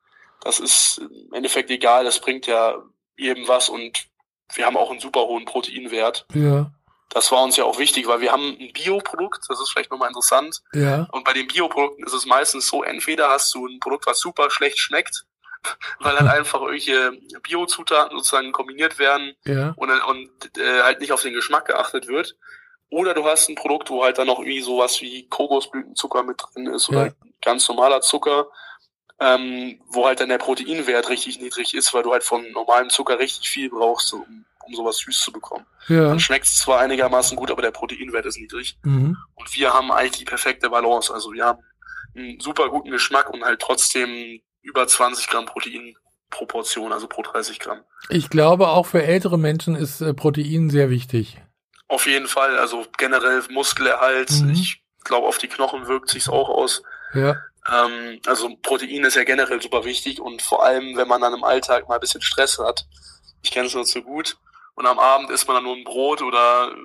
Das 0.42 0.60
ist 0.60 1.00
im 1.00 1.34
Endeffekt 1.34 1.72
egal, 1.72 2.04
das 2.04 2.20
bringt 2.20 2.46
ja 2.48 2.84
jedem 3.18 3.48
was 3.48 3.70
und 3.70 4.08
wir 4.54 4.66
haben 4.66 4.78
auch 4.78 4.92
einen 4.92 5.00
super 5.00 5.22
hohen 5.22 5.46
Proteinwert. 5.46 6.26
Ja. 6.34 6.72
Das 7.10 7.32
war 7.32 7.44
uns 7.44 7.56
ja 7.56 7.64
auch 7.64 7.80
wichtig, 7.80 8.08
weil 8.08 8.20
wir 8.20 8.32
haben 8.32 8.58
ein 8.60 8.74
Bioprodukt, 8.74 9.44
das 9.48 9.62
ist 9.62 9.72
vielleicht 9.72 9.92
nochmal 9.92 10.10
interessant. 10.10 10.62
Ja. 10.74 11.08
Und 11.12 11.24
bei 11.24 11.34
den 11.34 11.48
Bioprodukten 11.48 12.06
ist 12.06 12.14
es 12.14 12.26
meistens 12.26 12.68
so, 12.68 12.84
entweder 12.84 13.30
hast 13.30 13.54
du 13.54 13.66
ein 13.68 13.80
Produkt, 13.80 14.08
was 14.08 14.20
super 14.20 14.50
schlecht 14.50 14.80
schmeckt, 14.80 15.26
weil 16.00 16.16
dann 16.16 16.28
einfach 16.28 16.62
irgendwelche 16.62 17.14
Biozutaten 17.42 18.18
sozusagen 18.18 18.52
kombiniert 18.52 19.00
werden 19.00 19.34
ja. 19.46 19.74
und, 19.78 19.90
und 19.90 20.58
äh, 20.58 20.84
halt 20.84 21.00
nicht 21.00 21.12
auf 21.12 21.22
den 21.22 21.34
Geschmack 21.34 21.66
geachtet 21.66 22.08
wird. 22.08 22.36
Oder 22.90 23.14
du 23.14 23.26
hast 23.26 23.50
ein 23.50 23.56
Produkt, 23.56 23.90
wo 23.90 24.04
halt 24.04 24.18
dann 24.18 24.28
noch 24.28 24.40
irgendwie 24.40 24.62
sowas 24.62 25.02
wie 25.02 25.28
Kokosblütenzucker 25.28 26.24
mit 26.24 26.42
drin 26.42 26.68
ist 26.68 26.90
oder 26.90 27.08
ja. 27.08 27.14
ganz 27.42 27.68
normaler 27.68 28.02
Zucker 28.02 28.48
ähm, 29.20 29.80
wo 29.90 30.06
halt 30.06 30.20
dann 30.20 30.30
der 30.30 30.38
Proteinwert 30.38 31.10
richtig 31.10 31.40
niedrig 31.40 31.74
ist, 31.74 31.94
weil 31.94 32.04
du 32.04 32.12
halt 32.12 32.24
von 32.24 32.52
normalem 32.52 32.90
Zucker 32.90 33.20
richtig 33.20 33.50
viel 33.50 33.70
brauchst, 33.70 34.14
um, 34.14 34.46
um 34.66 34.74
sowas 34.74 34.98
süß 34.98 35.20
zu 35.20 35.32
bekommen. 35.32 35.66
Ja. 35.88 36.10
Dann 36.10 36.20
schmeckt 36.20 36.46
es 36.46 36.58
zwar 36.58 36.80
einigermaßen 36.80 37.38
gut, 37.38 37.52
aber 37.52 37.62
der 37.62 37.72
Proteinwert 37.72 38.26
ist 38.26 38.38
niedrig. 38.38 38.78
Mhm. 38.84 39.18
Und 39.36 39.56
wir 39.56 39.74
haben 39.74 39.92
eigentlich 39.92 40.20
die 40.20 40.26
perfekte 40.26 40.70
Balance. 40.70 41.14
Also 41.14 41.32
wir 41.32 41.46
haben 41.46 41.64
einen 42.16 42.40
super 42.40 42.70
guten 42.70 42.92
Geschmack 42.92 43.30
und 43.30 43.44
halt 43.44 43.62
trotzdem 43.62 44.42
über 44.62 44.88
20 44.88 45.28
Gramm 45.28 45.46
Protein 45.46 45.96
pro 46.30 46.46
Portion, 46.46 46.92
also 46.92 47.08
pro 47.08 47.22
30 47.22 47.60
Gramm. 47.60 47.82
Ich 48.10 48.30
glaube, 48.30 48.70
auch 48.70 48.86
für 48.86 49.04
ältere 49.04 49.38
Menschen 49.38 49.76
ist 49.76 50.02
äh, 50.02 50.14
Protein 50.14 50.70
sehr 50.70 50.90
wichtig. 50.90 51.42
Auf 51.88 52.08
jeden 52.08 52.28
Fall, 52.28 52.58
also 52.58 52.86
generell 52.98 53.44
Muskelerhalt. 53.50 54.32
Mhm. 54.32 54.50
Ich 54.50 54.84
glaube, 55.04 55.28
auf 55.28 55.38
die 55.38 55.48
Knochen 55.48 55.88
wirkt 55.88 56.10
sich's 56.10 56.30
auch 56.30 56.50
aus. 56.50 56.82
Ja. 57.14 57.38
Ähm, 57.72 58.20
also 58.26 58.56
Protein 58.62 59.04
ist 59.04 59.16
ja 59.16 59.24
generell 59.24 59.62
super 59.62 59.84
wichtig 59.86 60.20
und 60.20 60.42
vor 60.42 60.64
allem, 60.64 60.96
wenn 60.96 61.08
man 61.08 61.22
dann 61.22 61.34
im 61.34 61.44
Alltag 61.44 61.88
mal 61.88 61.96
ein 61.96 62.02
bisschen 62.02 62.22
Stress 62.22 62.60
hat, 62.60 62.86
ich 63.42 63.52
kenne 63.52 63.68
es 63.68 63.74
nur 63.74 63.86
zu 63.86 64.02
gut, 64.02 64.38
und 64.76 64.86
am 64.86 65.00
Abend 65.00 65.32
isst 65.32 65.48
man 65.48 65.56
dann 65.56 65.64
nur 65.64 65.76
ein 65.76 65.84
Brot 65.84 66.22
oder 66.22 66.76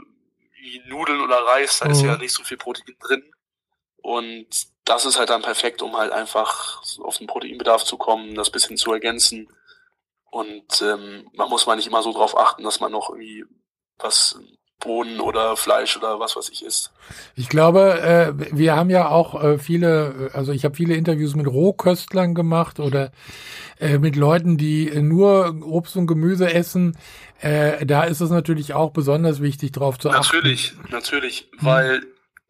Nudeln 0.87 1.21
oder 1.21 1.45
Reis, 1.45 1.79
da 1.79 1.87
mhm. 1.87 1.91
ist 1.91 2.03
ja 2.03 2.17
nicht 2.17 2.35
so 2.35 2.45
viel 2.45 2.57
Protein 2.57 2.97
drin. 3.01 3.33
Und 4.03 4.47
das 4.85 5.05
ist 5.05 5.19
halt 5.19 5.31
dann 5.31 5.43
perfekt, 5.43 5.83
um 5.83 5.97
halt 5.97 6.13
einfach 6.13 6.83
auf 7.01 7.19
den 7.19 7.27
Proteinbedarf 7.27 7.85
zu 7.85 7.99
kommen, 7.99 8.35
das 8.35 8.51
bisschen 8.51 8.77
zu 8.77 8.93
ergänzen. 8.93 9.49
Und 10.31 10.81
ähm, 10.83 11.29
man 11.33 11.51
muss 11.51 11.67
mal 11.67 11.77
nicht 11.77 11.89
immer 11.89 12.03
so 12.03 12.13
drauf 12.13 12.37
achten, 12.37 12.63
dass 12.63 12.81
man 12.81 12.93
noch 12.93 13.11
irgendwie 13.11 13.45
was 13.99 14.39
Bohnen 14.81 15.21
oder 15.21 15.57
Fleisch 15.57 15.97
oder 15.97 16.19
was 16.19 16.37
was 16.37 16.49
ich 16.49 16.65
isst. 16.65 16.93
Ich 17.37 17.49
glaube, 17.49 18.01
äh, 18.01 18.33
wir 18.53 18.75
haben 18.75 18.91
ja 18.91 19.09
auch 19.09 19.43
äh, 19.43 19.59
viele, 19.59 20.31
also 20.33 20.53
ich 20.53 20.65
habe 20.65 20.75
viele 20.75 20.95
Interviews 20.95 21.35
mit 21.35 21.47
Rohköstlern 21.47 22.35
gemacht 22.35 22.81
oder 22.81 23.13
äh, 23.79 23.99
mit 23.99 24.17
Leuten, 24.17 24.57
die 24.57 24.91
nur 25.01 25.55
Obst 25.63 25.97
und 25.97 26.07
Gemüse 26.07 26.53
essen. 26.53 26.97
Äh, 27.41 27.87
da 27.87 28.05
ist 28.05 28.21
es 28.21 28.31
natürlich 28.31 28.75
auch 28.75 28.91
besonders 28.91 29.41
wichtig, 29.41 29.73
drauf 29.73 29.99
zu 29.99 30.11
achten. 30.11 30.37
Natürlich, 30.37 30.75
natürlich, 30.89 31.49
hm. 31.59 31.67
weil 31.67 32.07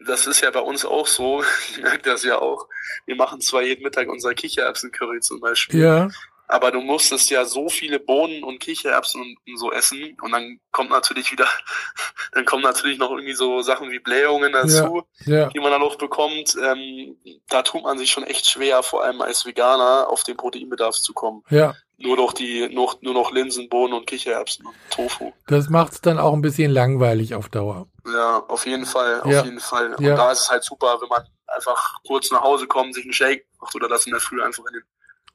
das 0.06 0.26
ist 0.26 0.40
ja 0.40 0.50
bei 0.50 0.60
uns 0.60 0.84
auch 0.84 1.06
so. 1.06 1.42
Ich 1.70 1.82
merke 1.82 2.10
das 2.10 2.24
ja 2.24 2.38
auch. 2.38 2.68
Wir 3.06 3.16
machen 3.16 3.40
zwar 3.40 3.62
jeden 3.62 3.82
Mittag 3.82 4.08
unser 4.08 4.34
Kichererbsen-Curry 4.34 5.20
zum 5.20 5.40
Beispiel. 5.40 5.80
Ja 5.80 6.08
aber 6.50 6.72
du 6.72 6.80
musstest 6.80 7.30
ja 7.30 7.44
so 7.44 7.68
viele 7.68 8.00
Bohnen 8.00 8.42
und 8.44 8.58
Kichererbsen 8.58 9.20
und, 9.20 9.58
so 9.58 9.72
essen 9.72 10.16
und 10.20 10.32
dann 10.32 10.60
kommt 10.72 10.90
natürlich 10.90 11.32
wieder, 11.32 11.46
dann 12.32 12.44
kommen 12.44 12.62
natürlich 12.62 12.98
noch 12.98 13.10
irgendwie 13.10 13.34
so 13.34 13.62
Sachen 13.62 13.90
wie 13.90 13.98
Blähungen 13.98 14.52
dazu, 14.52 15.02
ja, 15.24 15.36
ja. 15.36 15.46
die 15.48 15.60
man 15.60 15.70
dann 15.70 15.82
auch 15.82 15.96
bekommt. 15.96 16.56
Ähm, 16.62 17.16
da 17.48 17.62
tut 17.62 17.82
man 17.82 17.98
sich 17.98 18.10
schon 18.10 18.24
echt 18.24 18.46
schwer, 18.46 18.82
vor 18.82 19.04
allem 19.04 19.20
als 19.20 19.46
Veganer, 19.46 20.08
auf 20.08 20.24
den 20.24 20.36
Proteinbedarf 20.36 20.96
zu 20.96 21.12
kommen. 21.12 21.42
Ja. 21.50 21.74
Nur 21.98 22.16
noch 22.16 22.32
die, 22.32 22.68
nur, 22.68 22.96
nur 23.02 23.12
noch 23.12 23.30
Linsen, 23.30 23.68
Bohnen 23.68 23.92
und 23.92 24.06
Kichererbsen 24.06 24.66
und 24.66 24.74
Tofu. 24.90 25.32
Das 25.46 25.68
macht 25.68 25.92
es 25.92 26.00
dann 26.00 26.18
auch 26.18 26.32
ein 26.32 26.40
bisschen 26.40 26.70
langweilig 26.70 27.34
auf 27.34 27.48
Dauer. 27.50 27.88
Ja, 28.06 28.42
auf 28.48 28.66
jeden 28.66 28.86
Fall, 28.86 29.20
auf 29.20 29.30
ja. 29.30 29.44
jeden 29.44 29.60
Fall. 29.60 29.94
Und 29.94 30.04
da 30.04 30.32
ist 30.32 30.40
es 30.40 30.50
halt 30.50 30.64
super, 30.64 30.98
wenn 31.00 31.08
man 31.08 31.22
einfach 31.46 31.96
kurz 32.06 32.30
nach 32.30 32.42
Hause 32.42 32.66
kommt, 32.66 32.94
sich 32.94 33.04
einen 33.04 33.12
Shake 33.12 33.46
macht 33.60 33.74
oder 33.74 33.88
das 33.88 34.06
in 34.06 34.12
der 34.12 34.20
Früh 34.20 34.42
einfach 34.42 34.64
in 34.66 34.74
den 34.74 34.82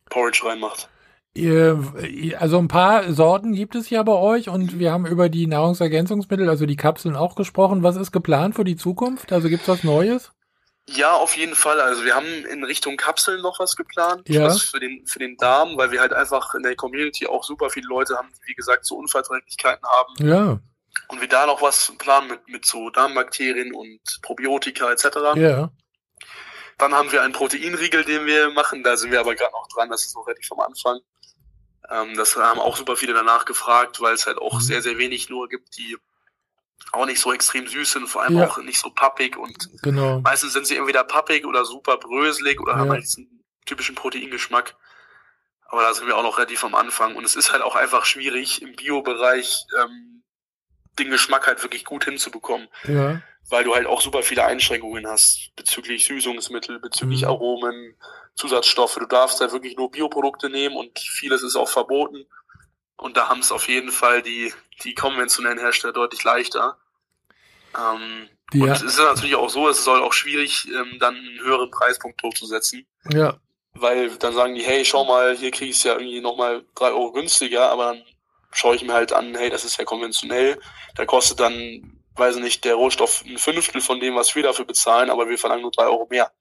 Porridge 0.10 0.42
reinmacht. 0.44 0.90
Also 1.38 2.60
ein 2.60 2.70
paar 2.70 3.12
Sorten 3.12 3.54
gibt 3.54 3.76
es 3.76 3.90
ja 3.90 4.02
bei 4.04 4.14
euch 4.14 4.48
und 4.48 4.80
wir 4.80 4.94
haben 4.94 5.06
über 5.06 5.28
die 5.28 5.48
Nahrungsergänzungsmittel, 5.48 6.48
also 6.48 6.66
die 6.66 6.78
Kapseln 6.78 7.18
auch 7.18 7.36
gesprochen. 7.36 7.84
Was 7.84 7.98
ist 7.98 8.14
geplant 8.14 8.56
für 8.56 8.64
die 8.64 8.78
Zukunft? 8.78 9.34
Also 9.34 9.50
gibt 9.50 9.64
es 9.64 9.68
was 9.68 9.84
Neues? 9.84 10.32
Ja, 10.88 11.14
auf 11.14 11.36
jeden 11.36 11.56
Fall. 11.56 11.82
Also 11.82 12.06
wir 12.06 12.16
haben 12.16 12.46
in 12.50 12.64
Richtung 12.64 12.96
Kapseln 12.96 13.42
noch 13.42 13.60
was 13.60 13.76
geplant, 13.76 14.30
ja. 14.30 14.44
was 14.44 14.62
für 14.62 14.80
den 14.80 15.06
für 15.08 15.20
den 15.20 15.36
Darm, 15.36 15.76
weil 15.78 15.92
wir 15.92 16.00
halt 16.00 16.14
einfach 16.14 16.54
in 16.54 16.64
der 16.64 16.76
Community 16.76 17.28
auch 17.28 17.44
super 17.44 17.70
viele 17.70 17.88
Leute 17.88 18.16
haben, 18.16 18.30
die 18.38 18.52
wie 18.52 18.54
gesagt 18.54 18.86
so 18.86 18.96
Unverträglichkeiten 18.96 19.86
haben. 19.86 20.30
Ja. 20.30 20.60
Und 21.10 21.20
wir 21.20 21.28
da 21.28 21.48
noch 21.48 21.62
was 21.62 21.92
planen 21.98 22.30
mit 22.30 22.48
mit 22.48 22.66
so 22.66 22.90
Darmbakterien 22.92 23.74
und 23.74 24.00
Probiotika 24.22 24.92
etc. 24.92 25.06
Ja. 25.36 25.72
Dann 26.78 26.94
haben 26.94 27.12
wir 27.12 27.24
einen 27.24 27.34
Proteinriegel, 27.34 28.04
den 28.04 28.26
wir 28.26 28.52
machen. 28.52 28.84
Da 28.84 28.96
sind 28.96 29.12
wir 29.12 29.20
aber 29.20 29.34
gerade 29.34 29.54
noch 29.54 29.68
dran. 29.74 29.90
Das 29.90 30.06
ist 30.06 30.16
noch 30.16 30.28
relativ 30.28 30.52
am 30.52 30.60
Anfang. 30.60 31.00
Ähm, 31.90 32.16
das 32.16 32.36
haben 32.36 32.60
auch 32.60 32.78
super 32.78 32.96
viele 32.96 33.14
danach 33.14 33.46
gefragt, 33.46 34.02
weil 34.02 34.14
es 34.14 34.26
halt 34.28 34.38
auch 34.38 34.56
mhm. 34.56 34.62
sehr, 34.62 34.82
sehr 34.82 34.98
wenig 34.98 35.30
nur 35.30 35.50
gibt, 35.50 35.78
die 35.78 35.98
auch 36.92 37.06
nicht 37.06 37.20
so 37.20 37.34
extrem 37.34 37.68
süß 37.68 37.92
sind, 37.92 38.08
vor 38.08 38.24
allem 38.24 38.38
ja. 38.38 38.48
auch 38.48 38.58
nicht 38.58 38.80
so 38.80 38.90
pappig 38.90 39.38
und 39.38 39.70
genau. 39.82 40.20
meistens 40.22 40.54
sind 40.54 40.68
sie 40.68 40.76
entweder 40.76 41.04
pappig 41.04 41.46
oder 41.46 41.66
super 41.66 41.98
bröselig 41.98 42.62
oder 42.62 42.74
ja. 42.74 42.80
haben 42.80 42.92
halt 42.92 43.04
diesen 43.04 43.44
typischen 43.66 43.96
Proteingeschmack. 43.96 44.76
Aber 45.68 45.82
da 45.82 45.94
sind 45.94 46.08
wir 46.08 46.16
auch 46.16 46.24
noch 46.24 46.38
relativ 46.38 46.64
am 46.64 46.76
Anfang 46.76 47.16
und 47.16 47.26
es 47.26 47.36
ist 47.36 47.52
halt 47.52 47.64
auch 47.64 47.76
einfach 47.76 48.06
schwierig 48.06 48.62
im 48.62 48.76
Bio-Bereich 48.76 49.66
ähm, 49.80 50.15
den 51.00 51.10
Geschmack 51.10 51.48
halt 51.48 51.62
wirklich 51.64 51.86
gut 51.86 52.06
hinzubekommen. 52.06 52.68
Ja. 52.88 53.22
Weil 53.50 53.64
du 53.64 53.76
halt 53.76 53.86
auch 53.86 54.02
super 54.02 54.24
viele 54.24 54.44
Einschränkungen 54.46 55.08
hast 55.08 55.52
bezüglich 55.56 56.06
Süßungsmittel, 56.06 56.80
bezüglich 56.80 57.22
mhm. 57.22 57.28
Aromen, 57.28 57.96
Zusatzstoffe. 58.34 58.96
Du 58.96 59.06
darfst 59.06 59.40
halt 59.40 59.52
wirklich 59.52 59.78
nur 59.78 59.92
Bioprodukte 59.92 60.50
nehmen 60.50 60.76
und 60.76 60.98
vieles 61.00 61.44
ist 61.44 61.56
auch 61.56 61.70
verboten. 61.70 62.26
Und 62.98 63.18
da 63.18 63.30
haben 63.30 63.42
es 63.42 63.52
auf 63.52 63.68
jeden 63.68 63.92
Fall 63.92 64.22
die, 64.22 64.54
die 64.84 64.96
konventionellen 64.96 65.60
Hersteller 65.60 65.94
deutlich 65.94 66.24
leichter. 66.24 66.78
Ähm, 67.78 68.30
ja. 68.54 68.64
Und 68.64 68.70
es 68.72 68.82
ist 68.82 68.98
natürlich 68.98 69.36
auch 69.36 69.50
so, 69.50 69.68
es 69.70 69.84
soll 69.84 70.02
auch 70.02 70.14
schwierig, 70.14 70.68
ähm, 70.68 70.98
dann 71.00 71.16
einen 71.16 71.40
höheren 71.40 71.70
Preispunkt 71.72 72.24
durchzusetzen. 72.24 72.86
Ja. 73.12 73.38
weil 73.76 74.10
dann 74.18 74.34
sagen 74.34 74.56
die, 74.56 74.64
hey, 74.64 74.84
schau 74.86 75.04
mal, 75.06 75.36
hier 75.36 75.50
ich 75.54 75.72
es 75.72 75.84
ja 75.84 75.94
irgendwie 75.94 76.22
nochmal 76.22 76.66
drei 76.76 76.88
Euro 76.88 77.12
günstiger, 77.12 77.70
aber 77.70 77.94
dann 77.94 78.04
schaue 78.56 78.76
ich 78.76 78.84
mir 78.84 78.94
halt 78.94 79.14
an, 79.14 79.36
hey, 79.36 79.50
das 79.50 79.66
ist 79.66 79.78
ja 79.78 79.86
konventionell, 79.86 80.60
da 80.96 81.06
kostet 81.06 81.40
dann, 81.40 82.02
weiß 82.16 82.38
ich 82.38 82.44
nicht, 82.44 82.66
der 82.66 82.76
Rohstoff 82.76 83.24
ein 83.26 83.38
Fünftel 83.38 83.82
von 83.82 84.00
dem, 84.00 84.16
was 84.16 84.34
wir 84.36 84.44
dafür 84.44 84.66
bezahlen, 84.66 85.10
aber 85.10 85.30
wir 85.30 85.38
verlangen 85.38 85.64
nur 85.64 85.72
drei 85.72 85.86
Euro 85.86 86.08
mehr. 86.10 86.32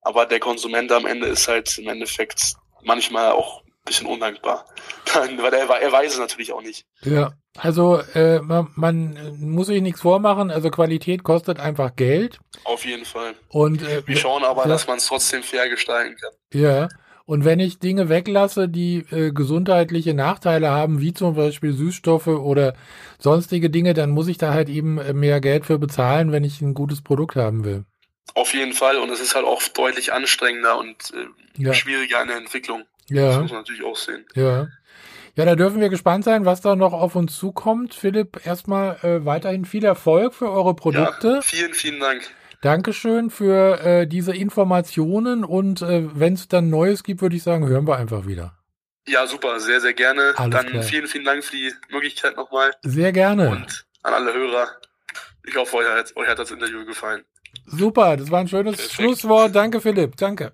Aber 0.00 0.26
der 0.26 0.40
Konsument 0.40 0.90
am 0.90 1.06
Ende 1.06 1.28
ist 1.28 1.46
halt 1.46 1.78
im 1.78 1.88
Endeffekt 1.88 2.54
manchmal 2.82 3.30
auch 3.30 3.62
ein 3.62 3.72
bisschen 3.84 4.08
undankbar. 4.08 4.66
Weil 5.14 5.54
er, 5.54 5.68
er 5.68 5.92
weiß 5.92 6.14
es 6.14 6.18
natürlich 6.18 6.52
auch 6.52 6.62
nicht. 6.62 6.84
Ja, 7.02 7.34
also 7.56 7.98
äh, 8.14 8.40
man, 8.40 8.72
man 8.74 9.36
muss 9.38 9.68
sich 9.68 9.80
nichts 9.80 10.00
vormachen, 10.00 10.50
also 10.50 10.70
Qualität 10.70 11.22
kostet 11.22 11.60
einfach 11.60 11.94
Geld. 11.94 12.40
Auf 12.64 12.84
jeden 12.84 13.04
Fall. 13.04 13.34
Und 13.48 13.82
äh, 13.82 14.04
wir 14.04 14.16
schauen 14.16 14.42
aber, 14.42 14.62
ja, 14.62 14.68
dass 14.68 14.88
man 14.88 14.98
es 14.98 15.06
trotzdem 15.06 15.44
fair 15.44 15.68
gestalten 15.68 16.16
kann. 16.16 16.32
Ja. 16.60 16.88
Und 17.24 17.44
wenn 17.44 17.60
ich 17.60 17.78
Dinge 17.78 18.08
weglasse, 18.08 18.68
die 18.68 19.04
äh, 19.10 19.32
gesundheitliche 19.32 20.14
Nachteile 20.14 20.70
haben, 20.70 21.00
wie 21.00 21.14
zum 21.14 21.34
Beispiel 21.34 21.72
Süßstoffe 21.72 22.26
oder 22.26 22.74
sonstige 23.18 23.70
Dinge, 23.70 23.94
dann 23.94 24.10
muss 24.10 24.28
ich 24.28 24.38
da 24.38 24.52
halt 24.52 24.68
eben 24.68 24.94
mehr 25.18 25.40
Geld 25.40 25.66
für 25.66 25.78
bezahlen, 25.78 26.32
wenn 26.32 26.44
ich 26.44 26.60
ein 26.60 26.74
gutes 26.74 27.02
Produkt 27.02 27.36
haben 27.36 27.64
will. 27.64 27.84
Auf 28.34 28.54
jeden 28.54 28.72
Fall. 28.72 28.98
Und 28.98 29.10
es 29.10 29.20
ist 29.20 29.34
halt 29.34 29.44
auch 29.44 29.62
deutlich 29.68 30.12
anstrengender 30.12 30.78
und 30.78 31.12
äh, 31.14 31.62
ja. 31.62 31.74
schwieriger 31.74 32.22
in 32.22 32.28
der 32.28 32.38
Entwicklung. 32.38 32.84
Ja. 33.08 33.28
Das 33.28 33.40
muss 33.40 33.50
man 33.50 33.60
natürlich 33.60 33.84
auch 33.84 33.96
sehen. 33.96 34.24
Ja. 34.34 34.68
Ja, 35.34 35.46
da 35.46 35.56
dürfen 35.56 35.80
wir 35.80 35.88
gespannt 35.88 36.24
sein, 36.24 36.44
was 36.44 36.60
da 36.60 36.76
noch 36.76 36.92
auf 36.92 37.16
uns 37.16 37.38
zukommt. 37.38 37.94
Philipp, 37.94 38.44
erstmal 38.44 38.96
äh, 39.02 39.24
weiterhin 39.24 39.64
viel 39.64 39.84
Erfolg 39.84 40.34
für 40.34 40.50
eure 40.50 40.74
Produkte. 40.74 41.28
Ja, 41.36 41.42
vielen, 41.42 41.72
vielen 41.72 42.00
Dank. 42.00 42.30
Dankeschön 42.62 43.30
für 43.30 43.80
äh, 43.80 44.06
diese 44.06 44.34
Informationen 44.34 45.44
und 45.44 45.82
äh, 45.82 46.08
wenn 46.14 46.34
es 46.34 46.46
dann 46.46 46.70
Neues 46.70 47.02
gibt, 47.02 47.20
würde 47.20 47.34
ich 47.34 47.42
sagen, 47.42 47.66
hören 47.66 47.86
wir 47.88 47.96
einfach 47.96 48.26
wieder. 48.26 48.56
Ja, 49.06 49.26
super, 49.26 49.58
sehr, 49.58 49.80
sehr 49.80 49.94
gerne. 49.94 50.32
Alles 50.36 50.54
dann 50.54 50.66
klar. 50.66 50.82
vielen, 50.84 51.08
vielen 51.08 51.24
Dank 51.24 51.42
für 51.42 51.56
die 51.56 51.72
Möglichkeit 51.90 52.36
nochmal. 52.36 52.70
Sehr 52.82 53.10
gerne. 53.10 53.50
Und 53.50 53.84
an 54.04 54.14
alle 54.14 54.32
Hörer. 54.32 54.68
Ich 55.44 55.56
hoffe, 55.56 55.78
euch 55.78 55.88
hat, 55.88 56.16
euch 56.16 56.28
hat 56.28 56.38
das 56.38 56.52
Interview 56.52 56.84
gefallen. 56.86 57.24
Super, 57.66 58.16
das 58.16 58.30
war 58.30 58.38
ein 58.38 58.48
schönes 58.48 58.76
Perfekt. 58.76 58.94
Schlusswort. 58.94 59.56
Danke, 59.56 59.80
Philipp. 59.80 60.16
Danke. 60.16 60.52